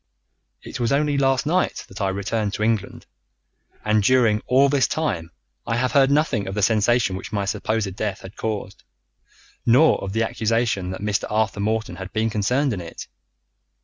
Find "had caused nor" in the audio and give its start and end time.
8.21-10.03